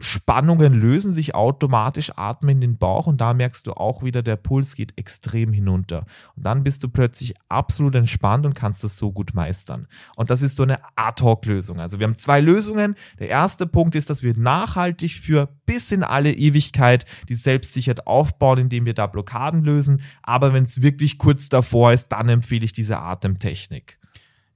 Spannungen 0.00 0.74
lösen 0.74 1.12
sich 1.12 1.34
automatisch, 1.34 2.12
atme 2.16 2.52
in 2.52 2.60
den 2.60 2.78
Bauch 2.78 3.06
und 3.06 3.20
da 3.20 3.32
merkst 3.32 3.66
du 3.66 3.72
auch 3.72 4.02
wieder, 4.02 4.22
der 4.22 4.36
Puls 4.36 4.74
geht 4.74 4.98
extrem 4.98 5.52
hinunter. 5.52 6.04
Und 6.36 6.44
dann 6.44 6.64
bist 6.64 6.82
du 6.82 6.88
plötzlich 6.88 7.34
absolut 7.48 7.94
entspannt 7.94 8.44
und 8.44 8.54
kannst 8.54 8.82
das 8.82 8.96
so 8.96 9.12
gut 9.12 9.34
meistern. 9.34 9.86
Und 10.16 10.30
das 10.30 10.42
ist 10.42 10.56
so 10.56 10.64
eine 10.64 10.78
Ad-Hoc-Lösung. 10.96 11.78
Also 11.78 12.00
wir 12.00 12.06
haben 12.06 12.18
zwei 12.18 12.40
Lösungen. 12.40 12.96
Der 13.20 13.28
erste 13.28 13.66
Punkt 13.66 13.94
ist, 13.94 14.10
dass 14.10 14.22
wir 14.22 14.36
nachhaltig 14.36 15.12
für 15.14 15.48
bis 15.64 15.92
in 15.92 16.02
alle 16.02 16.32
Ewigkeit 16.32 17.04
die 17.28 17.34
Selbstsicherheit 17.34 18.06
aufbauen, 18.06 18.58
indem 18.58 18.86
wir 18.86 18.94
da 18.94 19.06
Blockaden 19.06 19.62
lösen. 19.62 20.02
Aber 20.22 20.52
wenn 20.52 20.64
es 20.64 20.82
wirklich 20.82 21.18
kurz 21.18 21.48
davor 21.48 21.92
ist, 21.92 22.08
dann 22.08 22.28
empfehle 22.28 22.64
ich 22.64 22.72
diese 22.72 22.98
Atemtechnik. 22.98 23.98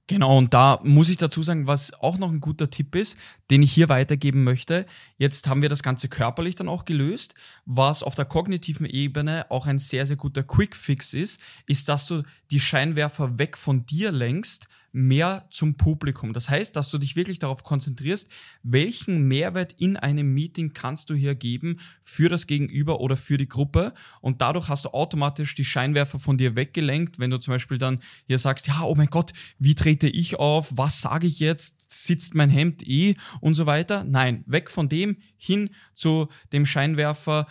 Genau, 0.09 0.39
und 0.39 0.55
da 0.55 0.79
muss 0.83 1.09
ich 1.09 1.17
dazu 1.17 1.43
sagen, 1.43 1.67
was 1.67 1.93
auch 1.93 2.17
noch 2.17 2.31
ein 2.31 2.39
guter 2.39 2.71
Tipp 2.71 2.95
ist, 2.95 3.15
den 3.51 3.61
ich 3.61 3.71
hier 3.71 3.89
weitergeben 3.89 4.43
möchte. 4.43 4.87
Jetzt 5.19 5.47
haben 5.47 5.61
wir 5.61 5.69
das 5.69 5.83
Ganze 5.83 6.09
körperlich 6.09 6.55
dann 6.55 6.67
auch 6.67 6.85
gelöst. 6.85 7.35
Was 7.67 8.01
auf 8.01 8.15
der 8.15 8.25
kognitiven 8.25 8.87
Ebene 8.87 9.45
auch 9.51 9.67
ein 9.67 9.77
sehr, 9.77 10.07
sehr 10.07 10.15
guter 10.15 10.41
Quick-Fix 10.41 11.13
ist, 11.13 11.39
ist, 11.67 11.89
dass 11.89 12.07
du 12.07 12.23
die 12.49 12.59
Scheinwerfer 12.59 13.37
weg 13.37 13.55
von 13.55 13.85
dir 13.85 14.11
lenkst 14.11 14.67
mehr 14.91 15.47
zum 15.51 15.75
Publikum. 15.75 16.33
Das 16.33 16.49
heißt, 16.49 16.75
dass 16.75 16.89
du 16.89 16.97
dich 16.97 17.15
wirklich 17.15 17.39
darauf 17.39 17.63
konzentrierst, 17.63 18.29
welchen 18.63 19.27
Mehrwert 19.27 19.73
in 19.77 19.97
einem 19.97 20.33
Meeting 20.33 20.73
kannst 20.73 21.09
du 21.09 21.15
hier 21.15 21.35
geben 21.35 21.79
für 22.01 22.29
das 22.29 22.47
Gegenüber 22.47 22.99
oder 22.99 23.17
für 23.17 23.37
die 23.37 23.47
Gruppe. 23.47 23.93
Und 24.21 24.41
dadurch 24.41 24.67
hast 24.69 24.85
du 24.85 24.89
automatisch 24.89 25.55
die 25.55 25.65
Scheinwerfer 25.65 26.19
von 26.19 26.37
dir 26.37 26.55
weggelenkt, 26.55 27.19
wenn 27.19 27.29
du 27.29 27.37
zum 27.37 27.53
Beispiel 27.53 27.77
dann 27.77 27.99
hier 28.25 28.39
sagst, 28.39 28.67
ja, 28.67 28.83
oh 28.83 28.95
mein 28.95 29.09
Gott, 29.09 29.33
wie 29.57 29.75
trete 29.75 30.07
ich 30.07 30.37
auf? 30.37 30.69
Was 30.75 31.01
sage 31.01 31.27
ich 31.27 31.39
jetzt? 31.39 31.85
Sitzt 31.91 32.35
mein 32.35 32.49
Hemd 32.49 32.87
eh? 32.87 33.15
Und 33.41 33.55
so 33.55 33.65
weiter. 33.65 34.03
Nein, 34.03 34.43
weg 34.47 34.69
von 34.69 34.89
dem 34.89 35.17
hin 35.37 35.69
zu 35.93 36.27
dem 36.51 36.65
Scheinwerfer, 36.65 37.47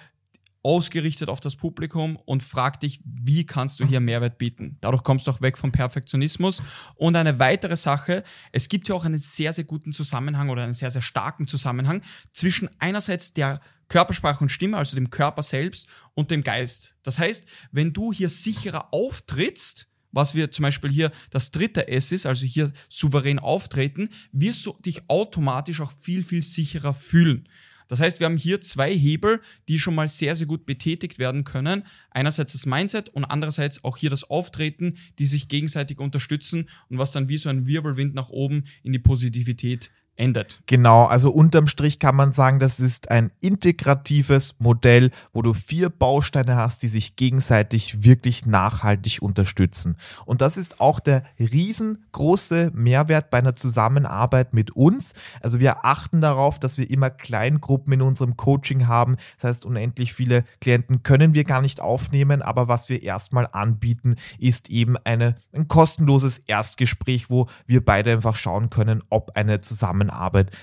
ausgerichtet 0.69 1.31
auf 1.31 1.41
das 1.41 1.57
Publikum 1.57 2.17
und 2.27 2.43
frag 2.43 2.79
dich, 2.81 3.01
wie 3.03 3.47
kannst 3.47 3.81
du 3.81 3.87
hier 3.87 4.01
Mehrwert 4.01 4.37
bieten. 4.37 4.77
Dadurch 4.83 5.03
kommst 5.03 5.27
du 5.27 5.31
auch 5.31 5.41
weg 5.41 5.57
vom 5.57 5.73
Perfektionismus. 5.73 6.63
Und 6.95 7.17
eine 7.17 7.39
weitere 7.39 7.75
Sache, 7.75 8.23
es 8.53 8.69
gibt 8.69 8.87
ja 8.87 8.95
auch 8.95 9.07
einen 9.07 9.17
sehr, 9.17 9.55
sehr 9.55 9.65
guten 9.65 9.95
Zusammenhang 9.95 10.51
oder 10.51 10.65
einen 10.65 10.75
sehr, 10.75 10.91
sehr 10.91 11.01
starken 11.01 11.47
Zusammenhang 11.47 12.03
zwischen 12.33 12.69
einerseits 12.81 13.33
der 13.33 13.63
Körpersprache 13.89 14.45
und 14.45 14.51
Stimme, 14.51 14.77
also 14.77 14.95
dem 14.95 15.09
Körper 15.09 15.43
selbst 15.43 15.87
und 16.13 16.31
dem 16.31 16.43
Geist. 16.43 16.97
Das 17.03 17.19
heißt, 17.19 17.47
wenn 17.73 17.95
du 17.95 18.13
hier 18.13 18.29
sicherer 18.29 18.93
auftrittst, 18.93 19.89
was 20.13 20.35
wir 20.35 20.51
zum 20.51 20.65
Beispiel 20.65 20.91
hier 20.91 21.13
das 21.31 21.51
dritte 21.51 21.89
S 21.89 22.13
ist, 22.13 22.27
also 22.27 22.45
hier 22.45 22.73
souverän 22.91 23.39
auftreten, 23.39 24.11
wirst 24.33 24.67
du 24.67 24.77
dich 24.85 25.09
automatisch 25.09 25.81
auch 25.81 25.93
viel, 25.99 26.25
viel 26.25 26.43
sicherer 26.43 26.93
fühlen. 26.93 27.49
Das 27.89 28.01
heißt, 28.01 28.21
wir 28.21 28.27
haben 28.27 28.37
hier 28.37 28.61
zwei 28.61 28.95
Hebel, 28.95 29.41
die 29.67 29.79
schon 29.79 29.95
mal 29.95 30.09
sehr, 30.09 30.37
sehr 30.37 30.47
gut 30.47 30.67
betätigt 30.67 31.19
werden 31.19 31.45
können. 31.45 31.85
Einerseits 32.11 32.53
das 32.53 32.67
Mindset 32.67 33.09
und 33.09 33.25
andererseits 33.25 33.83
auch 33.83 33.97
hier 33.97 34.11
das 34.11 34.25
Auftreten, 34.25 34.99
die 35.19 35.27
sich 35.27 35.49
gegenseitig 35.49 35.99
unterstützen 35.99 36.69
und 36.89 36.99
was 36.99 37.13
dann 37.13 37.29
wie 37.29 37.39
so 37.39 37.49
ein 37.49 37.67
Wirbelwind 37.67 38.15
nach 38.15 38.29
oben 38.29 38.65
in 38.83 38.93
die 38.93 38.99
Positivität 38.99 39.91
endet. 40.19 40.61
Genau, 40.67 41.05
also 41.05 41.31
unterm 41.31 41.69
Strich 41.69 41.99
kann 41.99 42.17
man 42.17 42.33
sagen, 42.33 42.59
das 42.59 42.81
ist 42.81 43.11
ein 43.11 43.31
integratives 43.41 44.57
Modell, 44.59 45.11
wo 45.33 45.43
du 45.43 45.55
vier 45.55 45.91
Bausteine 45.91 46.57
hast, 46.57 46.83
die 46.83 46.89
sich 46.89 47.17
gegenseitig 47.17 48.03
wirklich 48.03 48.45
nachhaltig 48.45 49.19
unterstützen. 49.23 49.97
Und 50.27 50.43
das 50.43 50.57
ist 50.57 50.81
auch 50.81 50.99
der 51.01 51.23
riesengroße 51.39 52.73
Mehrwert 52.75 53.31
bei 53.31 53.39
einer 53.39 53.55
Zusammenarbeit 53.55 54.55
mit 54.55 54.73
uns. 54.73 55.15
Also 55.41 55.61
wir 55.61 55.85
achten 55.85 56.21
darauf, 56.21 56.59
dass 56.59 56.79
wir 56.79 56.91
immer 56.91 57.11
Kleingruppen 57.11 57.93
in 57.93 58.03
unserem 58.03 58.37
Coaching 58.37 58.89
haben. 58.89 59.17
Das 59.37 59.51
heißt, 59.51 59.65
unendlich 59.65 60.13
viele 60.13 60.45
Klienten 60.61 61.05
können 61.05 61.33
wir 61.33 61.45
gar 61.45 61.63
nicht 61.63 61.81
aufnehmen, 61.81 62.43
aber 62.43 62.67
was 62.67 62.89
wir 62.89 63.03
erstmal 63.03 63.49
anbieten, 63.53 64.17
ist 64.39 64.69
eben 64.69 64.97
eine, 65.05 65.37
ein 65.53 65.69
kostenloses 65.69 66.39
Erstgespräch, 66.39 67.31
wo 67.31 67.47
wir 67.67 67.85
beide 67.85 68.13
einfach 68.13 68.35
schauen 68.35 68.69
können, 68.69 69.05
ob 69.11 69.37
eine 69.37 69.61
Zusammenarbeit 69.61 70.08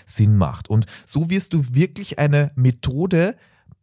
Sinn 0.06 0.38
macht. 0.38 0.70
Und 0.70 0.86
so 1.06 1.30
wirst 1.30 1.54
du 1.54 1.64
wirklich 1.72 2.20
eine 2.20 2.52
Methode 2.56 3.36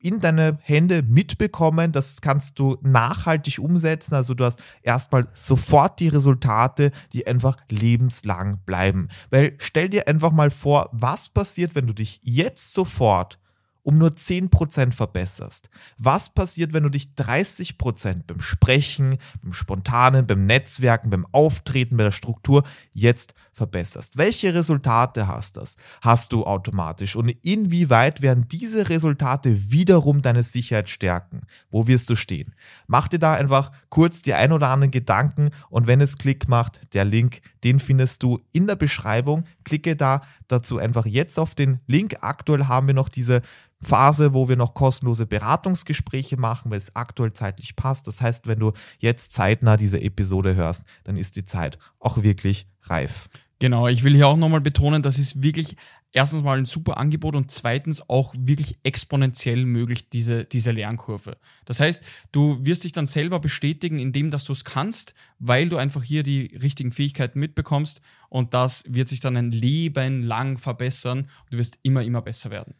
in 0.02 0.21
deine 0.21 0.59
Hände 0.62 1.02
mitbekommen. 1.02 1.92
Das 1.92 2.21
kannst 2.21 2.59
du 2.59 2.76
nachhaltig 2.83 3.59
umsetzen. 3.59 4.14
Also 4.14 4.35
du 4.35 4.45
hast 4.45 4.62
erstmal 4.83 5.28
sofort 5.33 6.00
die 6.00 6.09
Resultate, 6.09 6.90
die 7.12 7.26
einfach 7.26 7.57
lebenslang 7.71 8.59
bleiben. 8.66 9.09
Weil 9.31 9.54
stell 9.59 9.88
dir 9.88 10.09
einfach 10.09 10.33
mal 10.33 10.50
vor, 10.50 10.90
was 10.92 11.28
passiert, 11.28 11.75
wenn 11.75 11.87
du 11.87 11.92
dich 11.92 12.21
jetzt 12.23 12.73
sofort 12.73 13.38
um 13.85 13.99
nur 13.99 14.11
10% 14.11 14.92
verbesserst? 14.92 15.69
Was 15.99 16.33
passiert, 16.33 16.73
wenn 16.73 16.85
du 16.85 16.88
dich 16.88 17.07
30% 17.19 18.23
beim 18.26 18.40
Sprechen, 18.40 19.19
beim 19.42 19.52
Spontanen, 19.52 20.26
beim 20.26 20.47
Netzwerken, 20.47 21.11
beim 21.11 21.26
Auftreten, 21.33 21.97
bei 21.97 22.04
der 22.04 22.12
Struktur 22.12 22.62
jetzt 22.95 23.35
verbesserst? 23.52 24.16
Welche 24.16 24.54
Resultate 24.54 25.26
hast 25.26 25.56
das? 25.56 25.76
Hast 26.00 26.32
du 26.32 26.44
automatisch? 26.44 27.16
Und 27.16 27.28
inwieweit 27.42 28.23
werden 28.23 28.49
diese 28.49 28.88
Resultate 28.88 29.71
wiederum 29.71 30.23
deine 30.23 30.42
Sicherheit 30.42 30.88
stärken? 30.88 31.42
Wo 31.71 31.87
wirst 31.87 32.09
du 32.11 32.16
stehen? 32.16 32.54
Mach 32.87 33.09
dir 33.09 33.18
da 33.18 33.35
einfach 33.35 33.71
kurz 33.90 34.23
die 34.23 34.35
ein 34.35 34.52
oder 34.52 34.68
anderen 34.68 34.90
Gedanken 34.90 35.50
und 35.68 35.87
wenn 35.87 36.00
es 36.00 36.16
Klick 36.16 36.49
macht, 36.49 36.94
der 36.94 37.04
Link, 37.04 37.40
den 37.64 37.78
findest 37.78 38.23
du 38.23 38.40
in 38.52 38.66
der 38.66 38.76
Beschreibung. 38.76 39.44
Klicke 39.64 39.97
da 39.97 40.23
dazu 40.49 40.78
einfach 40.78 41.06
jetzt 41.06 41.38
auf 41.38 41.54
den 41.54 41.80
Link. 41.87 42.16
Aktuell 42.23 42.64
haben 42.64 42.87
wir 42.87 42.94
noch 42.94 43.09
diese 43.09 43.42
Phase, 43.85 44.33
wo 44.33 44.49
wir 44.49 44.57
noch 44.57 44.75
kostenlose 44.75 45.27
Beratungsgespräche 45.27 46.37
machen, 46.37 46.71
weil 46.71 46.79
es 46.79 46.95
aktuell 46.95 47.33
zeitlich 47.33 47.77
passt. 47.77 48.07
Das 48.07 48.21
heißt, 48.21 48.47
wenn 48.47 48.61
du 48.61 48.73
jetzt 48.99 49.33
zeitnah 49.33 49.77
diese 49.77 50.01
Episode 50.01 50.55
hörst, 50.55 50.85
dann 51.05 51.17
ist 51.17 51.37
die 51.37 51.45
Zeit 51.45 51.79
auch 51.99 52.23
wirklich 52.23 52.67
reif. 52.83 53.29
Genau, 53.59 53.87
ich 53.89 54.03
will 54.03 54.15
hier 54.15 54.27
auch 54.29 54.37
nochmal 54.37 54.61
betonen, 54.61 55.03
das 55.03 55.19
ist 55.19 55.43
wirklich 55.43 55.77
erstens 56.12 56.43
mal 56.43 56.59
ein 56.59 56.65
super 56.65 56.99
Angebot 56.99 57.35
und 57.35 57.51
zweitens 57.51 58.09
auch 58.09 58.35
wirklich 58.37 58.77
exponentiell 58.83 59.65
möglich, 59.65 60.09
diese, 60.11 60.45
diese 60.45 60.71
Lernkurve. 60.71 61.37
Das 61.65 61.81
heißt, 61.81 62.03
du 62.33 62.59
wirst 62.65 62.85
dich 62.85 62.93
dann 62.93 63.07
selber 63.07 63.41
bestätigen, 63.41 63.99
indem 63.99 64.31
dass 64.31 64.45
du 64.45 64.53
es 64.53 64.65
kannst, 64.65 65.15
weil 65.39 65.69
du 65.69 65.77
einfach 65.77 66.03
hier 66.03 66.23
die 66.23 66.57
richtigen 66.61 66.93
Fähigkeiten 66.93 67.41
mitbekommst 67.41 68.01
und 68.29 68.55
das 68.55 68.85
wird 68.93 69.09
sich 69.09 69.21
dann 69.21 69.37
ein 69.37 69.53
Leben 69.53 70.23
lang 70.23 70.59
verbessern 70.59 71.21
und 71.21 71.53
du 71.53 71.59
wirst 71.59 71.79
immer, 71.83 72.03
immer 72.03 72.23
besser 72.23 72.51
werden. 72.51 72.75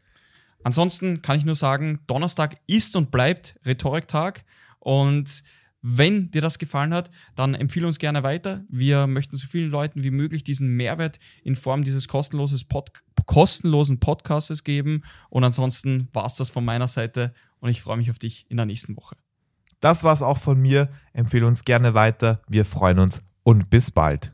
Ansonsten 0.65 1.23
kann 1.23 1.39
ich 1.39 1.45
nur 1.45 1.55
sagen, 1.55 2.01
Donnerstag 2.07 2.59
ist 2.67 2.97
und 2.97 3.11
bleibt 3.11 3.59
Rhetoriktag 3.65 4.45
und 4.79 5.43
wenn 5.83 6.31
dir 6.31 6.41
das 6.41 6.61
gefallen 6.61 6.95
hat, 6.95 7.11
dann 7.35 7.55
empfehle 7.55 7.89
uns 7.89 7.99
gerne 7.99 8.23
weiter. 8.23 8.63
Wir 8.69 9.09
möchten 9.09 9.37
so 9.37 9.49
vielen 9.49 9.71
Leuten 9.71 10.05
wie 10.05 10.13
möglich 10.13 10.45
diesen 10.45 10.69
Mehrwert 10.77 11.19
in 11.43 11.57
Form 11.57 11.83
dieses 11.83 12.07
kostenloses 12.07 12.65
Pod 12.65 12.93
kostenlosen 13.27 14.01
Podcasts 14.01 14.65
geben. 14.65 15.03
Und 15.29 15.45
ansonsten 15.45 16.09
war 16.13 16.27
es 16.27 16.37
das 16.37 16.51
von 16.51 16.65
meiner 16.65 16.89
Seite 16.89 17.35
und 17.61 17.69
ich 17.69 17.83
freue 17.83 17.97
mich 17.97 18.11
auf 18.11 18.19
dich 18.19 18.47
in 18.49 18.57
der 18.57 18.67
nächsten 18.67 18.97
Woche. 18.97 19.17
Das 19.81 20.05
war 20.05 20.13
es 20.13 20.23
auch 20.23 20.39
von 20.39 20.61
mir. 20.61 20.89
Empfehle 21.13 21.47
uns 21.47 21.65
gerne 21.65 21.95
weiter. 21.95 22.41
Wir 22.49 22.65
freuen 22.65 23.01
uns 23.01 23.23
und 23.43 23.69
bis 23.71 23.91
bald. 23.91 24.33